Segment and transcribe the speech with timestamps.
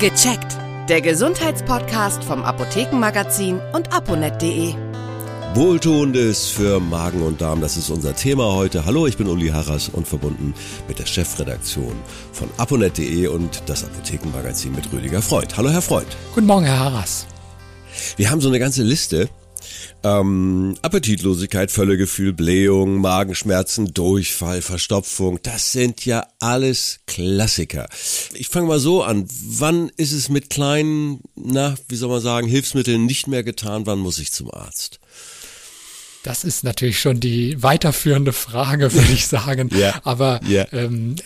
[0.00, 0.56] Gecheckt.
[0.88, 4.72] Der Gesundheitspodcast vom Apothekenmagazin und aponet.de.
[5.52, 8.86] Wohltuendes für Magen und Darm, das ist unser Thema heute.
[8.86, 10.54] Hallo, ich bin Uli Harras und verbunden
[10.88, 11.92] mit der Chefredaktion
[12.32, 15.48] von aponet.de und das Apothekenmagazin mit Rüdiger Freud.
[15.58, 16.06] Hallo, Herr Freud.
[16.34, 17.26] Guten Morgen, Herr Harras.
[18.16, 19.28] Wir haben so eine ganze Liste
[20.02, 27.88] ähm, Appetitlosigkeit, Völlegefühl, Blähung, Magenschmerzen, Durchfall, Verstopfung, das sind ja alles Klassiker.
[28.34, 29.26] Ich fange mal so an.
[29.28, 33.86] Wann ist es mit kleinen, na, wie soll man sagen, Hilfsmitteln nicht mehr getan?
[33.86, 35.00] Wann muss ich zum Arzt?
[36.22, 39.70] Das ist natürlich schon die weiterführende Frage, würde ich sagen.
[39.74, 40.00] ja.
[40.04, 40.66] Aber ja.
[40.72, 41.16] Ähm,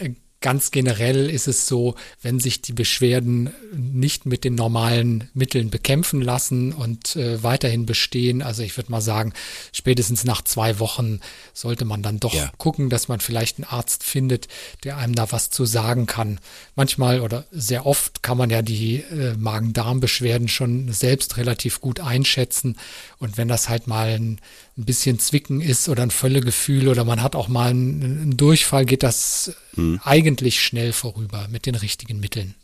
[0.45, 6.21] Ganz generell ist es so, wenn sich die Beschwerden nicht mit den normalen Mitteln bekämpfen
[6.21, 9.33] lassen und äh, weiterhin bestehen, also ich würde mal sagen,
[9.73, 11.21] spätestens nach zwei Wochen
[11.55, 12.53] sollte man dann doch ja.
[12.59, 14.49] gucken, dass man vielleicht einen Arzt findet,
[14.85, 16.39] der einem da was zu sagen kann.
[16.77, 22.77] Manchmal oder sehr oft kann man ja die äh, Magen-Darm-Beschwerden schon selbst relativ gut einschätzen
[23.19, 24.43] und wenn das halt mal ein,
[24.77, 28.85] ein bisschen Zwicken ist oder ein Völlegefühl oder man hat auch mal einen, einen Durchfall,
[28.85, 30.01] geht das hm.
[30.03, 32.55] eigentlich schnell vorüber mit den richtigen Mitteln.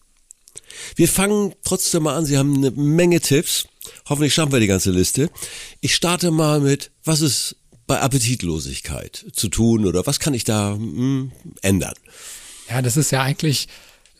[0.96, 2.24] Wir fangen trotzdem mal an.
[2.24, 3.66] Sie haben eine Menge Tipps.
[4.08, 5.30] Hoffentlich schaffen wir die ganze Liste.
[5.80, 10.74] Ich starte mal mit, was ist bei Appetitlosigkeit zu tun oder was kann ich da
[10.74, 11.94] hm, ändern?
[12.68, 13.68] Ja, das ist ja eigentlich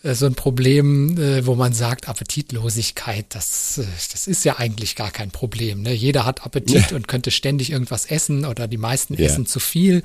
[0.03, 5.11] so ein Problem, äh, wo man sagt, Appetitlosigkeit, das, äh, das ist ja eigentlich gar
[5.11, 5.83] kein Problem.
[5.83, 5.93] Ne?
[5.93, 6.97] Jeder hat Appetit ja.
[6.97, 9.27] und könnte ständig irgendwas essen oder die meisten ja.
[9.27, 10.03] essen zu viel.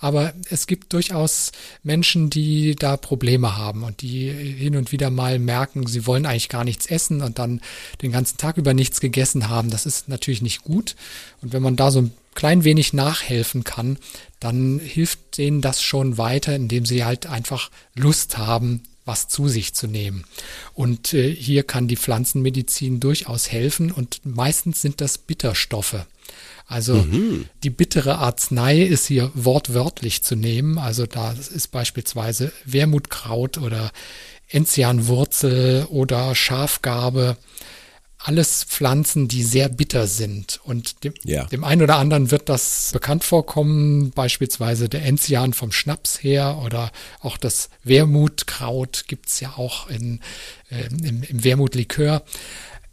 [0.00, 5.38] Aber es gibt durchaus Menschen, die da Probleme haben und die hin und wieder mal
[5.38, 7.62] merken, sie wollen eigentlich gar nichts essen und dann
[8.02, 9.70] den ganzen Tag über nichts gegessen haben.
[9.70, 10.94] Das ist natürlich nicht gut.
[11.40, 13.98] Und wenn man da so ein klein wenig nachhelfen kann,
[14.40, 19.74] dann hilft denen das schon weiter, indem sie halt einfach Lust haben, was zu sich
[19.74, 20.24] zu nehmen.
[20.74, 26.06] Und äh, hier kann die Pflanzenmedizin durchaus helfen und meistens sind das Bitterstoffe.
[26.66, 27.46] Also mhm.
[27.64, 30.78] die bittere Arznei ist hier wortwörtlich zu nehmen.
[30.78, 33.90] Also da ist beispielsweise Wermutkraut oder
[34.48, 37.38] Enzianwurzel oder Schafgarbe
[38.18, 40.60] alles Pflanzen, die sehr bitter sind.
[40.64, 41.44] Und dem, ja.
[41.44, 46.90] dem einen oder anderen wird das bekannt vorkommen, beispielsweise der Enzian vom Schnaps her oder
[47.20, 50.20] auch das Wermutkraut gibt's ja auch in,
[50.70, 52.24] äh, im, im Wermutlikör.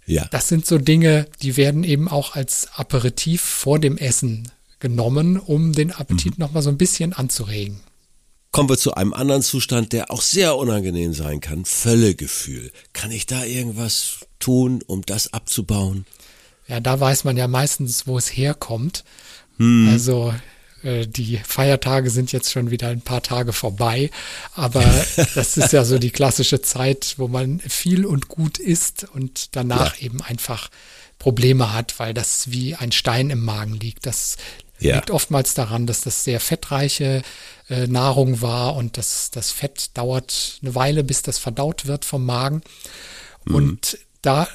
[0.05, 0.27] Ja.
[0.29, 5.73] Das sind so Dinge, die werden eben auch als Aperitif vor dem Essen genommen, um
[5.73, 6.43] den Appetit mhm.
[6.43, 7.81] nochmal so ein bisschen anzuregen.
[8.55, 11.65] Kommen wir zu einem anderen Zustand, der auch sehr unangenehm sein kann.
[11.65, 12.71] Völlegefühl.
[12.93, 16.05] Kann ich da irgendwas tun, um das abzubauen?
[16.65, 19.03] Ja, da weiß man ja meistens, wo es herkommt.
[19.57, 19.89] Hm.
[19.91, 20.33] Also
[20.83, 24.09] äh, die Feiertage sind jetzt schon wieder ein paar Tage vorbei,
[24.53, 24.85] aber
[25.35, 29.97] das ist ja so die klassische Zeit, wo man viel und gut isst und danach
[29.97, 30.05] ja.
[30.05, 30.69] eben einfach
[31.19, 34.05] Probleme hat, weil das wie ein Stein im Magen liegt.
[34.05, 34.37] Das
[34.85, 34.95] ja.
[34.95, 37.21] liegt oftmals daran, dass das sehr fettreiche
[37.69, 42.25] äh, Nahrung war und das, das Fett dauert eine Weile, bis das verdaut wird vom
[42.25, 42.61] Magen.
[43.45, 43.55] Mhm.
[43.55, 44.47] Und da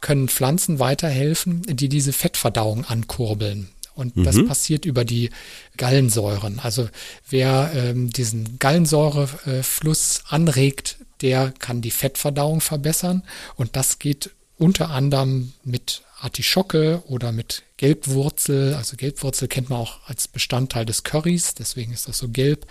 [0.00, 3.68] können Pflanzen weiterhelfen, die diese Fettverdauung ankurbeln.
[3.94, 4.24] Und mhm.
[4.24, 5.30] das passiert über die
[5.76, 6.60] Gallensäuren.
[6.60, 6.88] Also
[7.28, 13.24] wer ähm, diesen Gallensäurefluss anregt, der kann die Fettverdauung verbessern.
[13.56, 18.74] Und das geht unter anderem mit Artischocke oder mit Gelbwurzel.
[18.74, 22.66] Also Gelbwurzel kennt man auch als Bestandteil des Currys, deswegen ist das so gelb.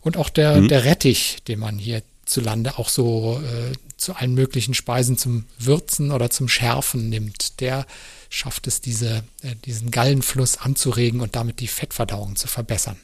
[0.00, 0.68] Und auch der, mhm.
[0.68, 5.46] der Rettich, den man hier zu Lande auch so äh, zu allen möglichen Speisen zum
[5.58, 7.86] Würzen oder zum Schärfen nimmt, der
[8.28, 12.96] schafft es, diese, äh, diesen Gallenfluss anzuregen und damit die Fettverdauung zu verbessern.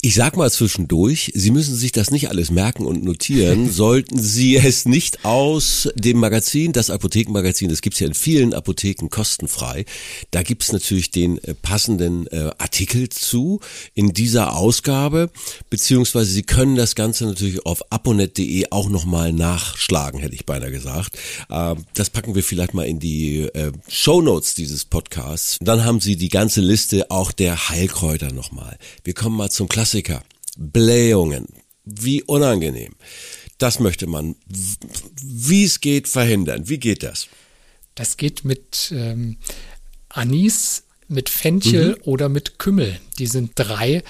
[0.00, 3.68] Ich sag mal zwischendurch, Sie müssen sich das nicht alles merken und notieren.
[3.72, 9.08] Sollten Sie es nicht aus dem Magazin, das Apothekenmagazin, das gibt's ja in vielen Apotheken
[9.10, 9.86] kostenfrei.
[10.30, 13.58] Da gibt's natürlich den äh, passenden äh, Artikel zu
[13.92, 15.32] in dieser Ausgabe,
[15.68, 21.18] beziehungsweise Sie können das Ganze natürlich auf aponet.de auch nochmal nachschlagen, hätte ich beinahe gesagt.
[21.50, 25.58] Äh, das packen wir vielleicht mal in die äh, Show Notes dieses Podcasts.
[25.60, 28.78] Dann haben Sie die ganze Liste auch der Heilkräuter nochmal.
[29.02, 30.22] Wir kommen mal zum Klassiker Klassiker.
[30.58, 31.46] Blähungen.
[31.84, 32.94] Wie unangenehm.
[33.56, 36.68] Das möchte man, wie es geht, verhindern.
[36.68, 37.28] Wie geht das?
[37.94, 39.38] Das geht mit ähm,
[40.10, 42.02] Anis, mit Fenchel mhm.
[42.02, 43.00] oder mit Kümmel.
[43.18, 44.02] Die sind drei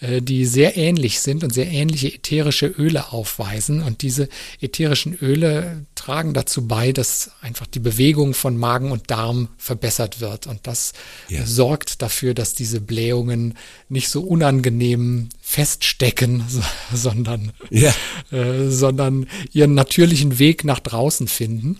[0.00, 3.82] die sehr ähnlich sind und sehr ähnliche ätherische Öle aufweisen.
[3.82, 4.28] Und diese
[4.60, 10.46] ätherischen Öle tragen dazu bei, dass einfach die Bewegung von Magen und Darm verbessert wird.
[10.46, 10.92] Und das
[11.28, 11.46] ja.
[11.46, 13.54] sorgt dafür, dass diese Blähungen
[13.88, 16.44] nicht so unangenehm feststecken,
[16.92, 17.94] sondern, ja.
[18.32, 21.78] äh, sondern ihren natürlichen Weg nach draußen finden.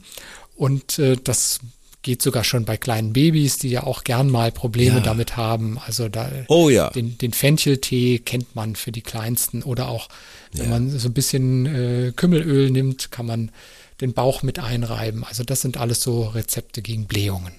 [0.55, 1.61] Und äh, das
[2.06, 5.03] geht sogar schon bei kleinen Babys, die ja auch gern mal Probleme ja.
[5.03, 5.76] damit haben.
[5.85, 6.91] Also da oh, ja.
[6.91, 10.08] den, den Fencheltee kennt man für die Kleinsten oder auch
[10.53, 10.70] wenn ja.
[10.70, 13.50] man so ein bisschen äh, Kümmelöl nimmt, kann man
[14.00, 15.25] den Bauch mit einreiben.
[15.25, 17.55] Also das sind alles so Rezepte gegen Blähungen.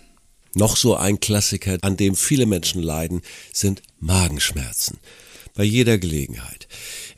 [0.54, 4.98] Noch so ein Klassiker, an dem viele Menschen leiden, sind Magenschmerzen.
[5.58, 6.68] Bei jeder Gelegenheit.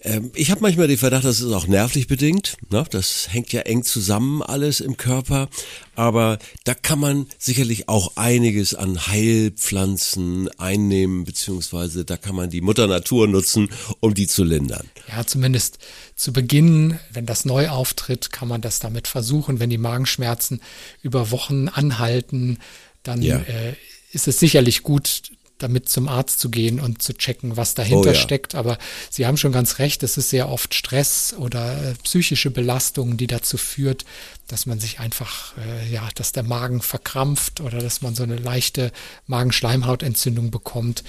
[0.02, 2.56] Ähm, ich habe manchmal den Verdacht, das ist auch nervlich bedingt.
[2.70, 2.86] Ne?
[2.90, 5.50] Das hängt ja eng zusammen alles im Körper.
[5.96, 12.62] Aber da kann man sicherlich auch einiges an Heilpflanzen einnehmen, beziehungsweise da kann man die
[12.62, 13.68] Mutter Natur nutzen,
[14.00, 14.90] um die zu lindern.
[15.10, 15.80] Ja, zumindest
[16.16, 19.60] zu Beginn, wenn das neu auftritt, kann man das damit versuchen.
[19.60, 20.62] Wenn die Magenschmerzen
[21.02, 22.60] über Wochen anhalten,
[23.04, 23.40] dann ja.
[23.40, 23.74] äh,
[24.14, 25.24] ist es sicherlich gut,
[25.60, 28.16] damit zum Arzt zu gehen und zu checken, was dahinter oh, ja.
[28.16, 28.56] steckt.
[28.56, 28.78] Aber
[29.10, 33.28] Sie haben schon ganz recht, es ist sehr oft Stress oder äh, psychische Belastung, die
[33.28, 34.06] dazu führt,
[34.48, 38.38] dass man sich einfach, äh, ja, dass der Magen verkrampft oder dass man so eine
[38.38, 38.92] leichte
[39.28, 41.04] Magenschleimhautentzündung bekommt.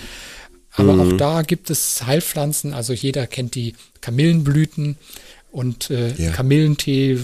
[0.75, 1.01] Aber mhm.
[1.01, 4.97] auch da gibt es Heilpflanzen, also jeder kennt die Kamillenblüten
[5.51, 6.31] und äh, ja.
[6.31, 7.19] Kamillentee,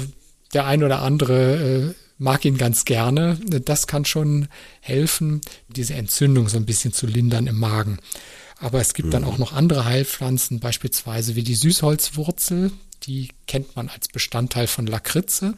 [0.53, 3.39] der ein oder andere äh, mag ihn ganz gerne.
[3.47, 4.49] Das kann schon
[4.81, 7.99] helfen, diese Entzündung so ein bisschen zu lindern im Magen.
[8.59, 9.13] Aber es gibt mhm.
[9.13, 12.73] dann auch noch andere Heilpflanzen, beispielsweise wie die Süßholzwurzel.
[13.05, 15.55] Die kennt man als Bestandteil von Lakritze.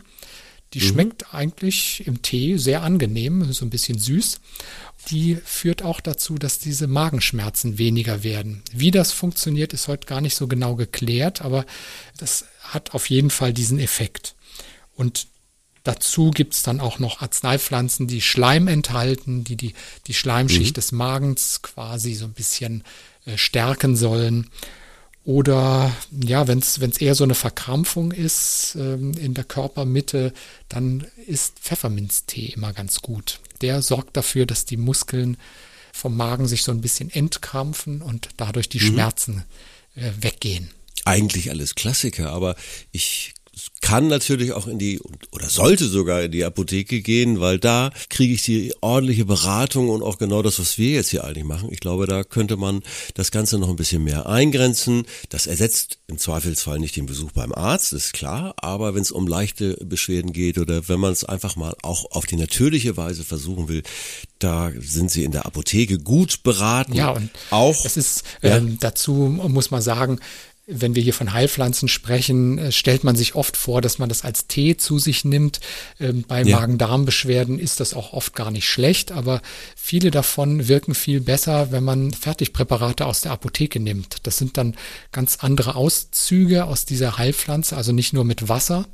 [0.75, 0.84] Die mhm.
[0.84, 4.40] schmeckt eigentlich im Tee sehr angenehm, so ein bisschen süß.
[5.11, 8.62] Die führt auch dazu, dass diese Magenschmerzen weniger werden.
[8.72, 11.64] Wie das funktioniert, ist heute gar nicht so genau geklärt, aber
[12.19, 14.34] das hat auf jeden Fall diesen Effekt.
[14.94, 15.28] Und
[15.88, 19.73] Dazu gibt es dann auch noch Arzneipflanzen, die Schleim enthalten, die die,
[20.06, 20.75] die Schleimschicht mhm.
[20.75, 22.85] des Magens quasi so ein bisschen
[23.25, 24.50] äh, stärken sollen.
[25.25, 30.35] Oder ja, wenn es eher so eine Verkrampfung ist ähm, in der Körpermitte,
[30.69, 33.40] dann ist Pfefferminztee immer ganz gut.
[33.62, 35.38] Der sorgt dafür, dass die Muskeln
[35.94, 38.88] vom Magen sich so ein bisschen entkrampfen und dadurch die mhm.
[38.88, 39.44] Schmerzen
[39.96, 40.69] äh, weggehen.
[41.06, 42.56] Eigentlich alles Klassiker, aber
[42.93, 43.32] ich
[43.81, 45.00] kann natürlich auch in die
[45.32, 50.02] oder sollte sogar in die Apotheke gehen, weil da kriege ich die ordentliche Beratung und
[50.02, 51.69] auch genau das, was wir jetzt hier eigentlich machen.
[51.72, 52.82] Ich glaube, da könnte man
[53.14, 55.05] das Ganze noch ein bisschen mehr eingrenzen.
[55.28, 59.26] Das ersetzt im Zweifelsfall nicht den Besuch beim Arzt, ist klar, aber wenn es um
[59.26, 63.69] leichte Beschwerden geht oder wenn man es einfach mal auch auf die natürliche Weise versuchen
[63.69, 63.82] will,
[64.38, 66.94] da sind sie in der Apotheke gut beraten.
[66.94, 68.56] Ja, und auch es ist ja.
[68.56, 70.20] ähm, dazu muss man sagen,
[70.70, 74.23] wenn wir hier von Heilpflanzen sprechen, äh, stellt man sich oft vor, dass man das
[74.23, 75.61] als Tee zu sich nimmt.
[75.99, 76.59] Ähm, bei ja.
[76.59, 79.41] Magen-Darm-Beschwerden ist das auch oft gar nicht schlecht, aber
[79.75, 84.19] viele davon wirken viel besser, wenn man Fertigpräparate aus der Apotheke nimmt.
[84.25, 84.76] Das sind dann
[85.11, 88.87] ganz andere Auszüge aus dieser Heilpflanze, also nicht nur mit Wasser,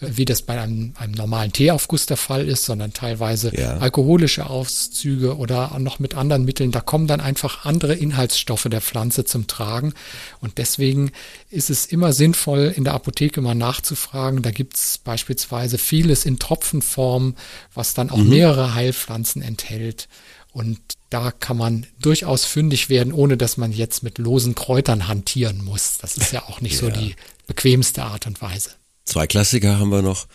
[0.00, 3.78] wie das bei einem, einem normalen Teeaufguss der Fall ist, sondern teilweise ja.
[3.78, 6.72] alkoholische Auszüge oder noch mit anderen Mitteln.
[6.72, 9.94] Da kommen dann einfach andere Inhaltsstoffe der Pflanze zum Tragen.
[10.40, 11.12] Und deswegen
[11.48, 14.42] ist es immer sinnvoll, in der Apotheke mal nachzufragen.
[14.42, 17.36] Da gibt es beispielsweise vieles in Tropfenform,
[17.72, 18.30] was dann auch mhm.
[18.30, 20.08] mehrere Heilpflanzen enthält.
[20.52, 20.78] Und
[21.10, 25.98] da kann man durchaus fündig werden, ohne dass man jetzt mit losen Kräutern hantieren muss.
[25.98, 26.80] Das ist ja auch nicht ja.
[26.80, 27.14] so die
[27.46, 28.70] bequemste Art und Weise.
[29.04, 30.26] Zwei Klassiker haben wir noch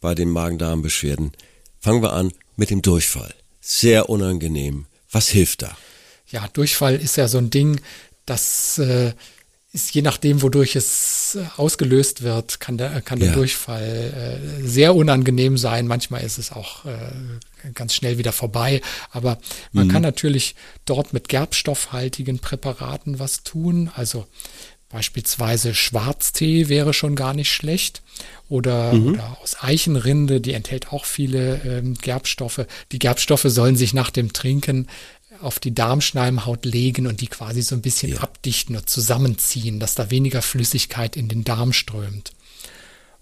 [0.00, 1.32] bei den Magen-Darm-Beschwerden.
[1.80, 3.34] Fangen wir an mit dem Durchfall.
[3.60, 4.86] Sehr unangenehm.
[5.10, 5.76] Was hilft da?
[6.28, 7.80] Ja, Durchfall ist ja so ein Ding,
[8.26, 9.12] das äh,
[9.74, 13.34] ist je nachdem, wodurch es äh, ausgelöst wird, kann der, kann der ja.
[13.34, 15.88] Durchfall äh, sehr unangenehm sein.
[15.88, 18.80] Manchmal ist es auch äh, ganz schnell wieder vorbei.
[19.10, 19.38] Aber
[19.72, 19.90] man mhm.
[19.90, 23.90] kann natürlich dort mit gerbstoffhaltigen Präparaten was tun.
[23.96, 24.26] Also
[24.94, 28.00] Beispielsweise Schwarztee wäre schon gar nicht schlecht.
[28.48, 29.14] Oder, mhm.
[29.14, 32.64] oder aus Eichenrinde, die enthält auch viele ähm, Gerbstoffe.
[32.92, 34.86] Die Gerbstoffe sollen sich nach dem Trinken
[35.40, 38.20] auf die Darmschleimhaut legen und die quasi so ein bisschen ja.
[38.20, 42.30] abdichten und zusammenziehen, dass da weniger Flüssigkeit in den Darm strömt.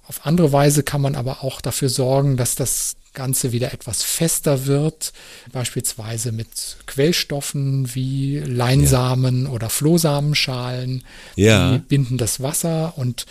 [0.07, 4.67] Auf andere Weise kann man aber auch dafür sorgen, dass das Ganze wieder etwas fester
[4.67, 5.13] wird,
[5.53, 9.51] beispielsweise mit Quellstoffen wie Leinsamen ja.
[9.51, 11.05] oder Flohsamenschalen.
[11.37, 11.73] Ja.
[11.73, 13.27] Die binden das Wasser und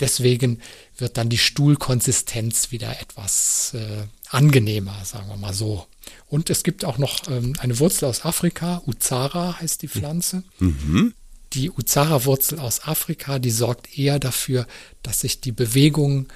[0.00, 0.60] deswegen
[0.96, 5.86] wird dann die Stuhlkonsistenz wieder etwas äh, angenehmer, sagen wir mal so.
[6.26, 10.42] Und es gibt auch noch ähm, eine Wurzel aus Afrika, Uzara heißt die Pflanze.
[10.58, 11.14] Mhm
[11.52, 14.66] Die Uzara-Wurzel aus Afrika, die sorgt eher dafür,
[15.02, 16.26] dass sich die Bewegung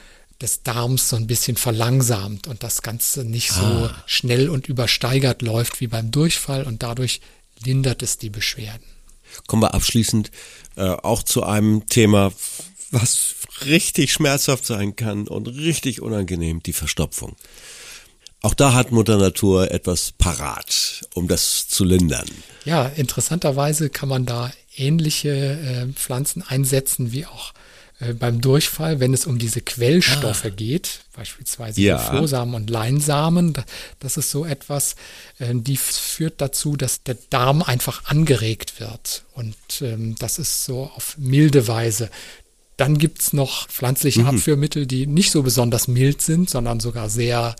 [0.40, 4.02] des Darms so ein bisschen verlangsamt und das Ganze nicht so ah.
[4.06, 7.20] schnell und übersteigert läuft wie beim Durchfall und dadurch
[7.64, 8.87] lindert es die Beschwerden.
[9.47, 10.30] Kommen wir abschließend
[10.76, 12.32] äh, auch zu einem Thema,
[12.90, 13.35] was
[13.66, 17.37] richtig schmerzhaft sein kann und richtig unangenehm, die Verstopfung.
[18.42, 22.26] Auch da hat Mutter Natur etwas parat, um das zu lindern.
[22.64, 27.52] Ja, interessanterweise kann man da ähnliche äh, Pflanzen einsetzen wie auch
[28.00, 30.50] äh, beim Durchfall, wenn es um diese Quellstoffe ah.
[30.50, 31.99] geht, beispielsweise ja.
[31.99, 33.52] Flohsamen und Leinsamen.
[33.99, 34.97] Das ist so etwas,
[35.38, 39.25] äh, die führt dazu, dass der Darm einfach angeregt wird.
[39.35, 42.11] Und ähm, das ist so auf milde Weise.
[42.76, 44.28] Dann gibt's noch pflanzliche mhm.
[44.28, 47.54] Abführmittel, die nicht so besonders mild sind, sondern sogar sehr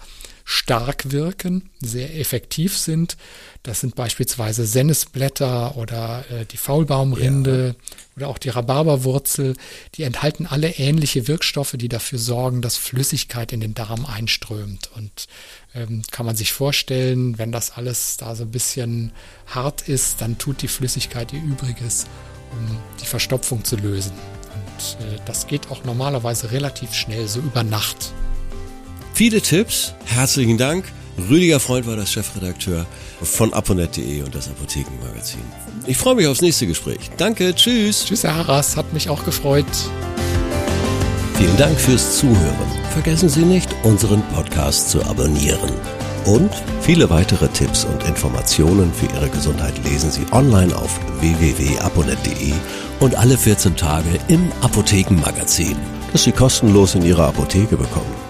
[0.45, 3.17] stark wirken, sehr effektiv sind.
[3.63, 7.97] Das sind beispielsweise Sennisblätter oder äh, die Faulbaumrinde ja.
[8.17, 9.57] oder auch die Rhabarberwurzel.
[9.95, 14.91] Die enthalten alle ähnliche Wirkstoffe, die dafür sorgen, dass Flüssigkeit in den Darm einströmt.
[14.97, 15.27] Und
[15.75, 19.13] ähm, kann man sich vorstellen, wenn das alles da so ein bisschen
[19.47, 22.07] hart ist, dann tut die Flüssigkeit ihr Übriges,
[22.53, 24.13] um die Verstopfung zu lösen.
[24.55, 28.13] Und äh, das geht auch normalerweise relativ schnell, so über Nacht.
[29.21, 29.93] Viele Tipps.
[30.07, 30.83] Herzlichen Dank.
[31.29, 32.87] Rüdiger Freund war das Chefredakteur
[33.21, 35.43] von aponet.de und das Apothekenmagazin.
[35.87, 37.11] Ich freue mich aufs nächste Gespräch.
[37.19, 38.07] Danke, tschüss.
[38.07, 39.67] Tschüss, Herr Harras, hat mich auch gefreut.
[41.37, 42.67] Vielen Dank fürs Zuhören.
[42.95, 45.71] Vergessen Sie nicht, unseren Podcast zu abonnieren.
[46.25, 46.51] Und
[46.81, 52.55] viele weitere Tipps und Informationen für Ihre Gesundheit lesen Sie online auf www.aponet.de
[53.01, 55.77] und alle 14 Tage im Apothekenmagazin,
[56.11, 58.30] das Sie kostenlos in Ihrer Apotheke bekommen.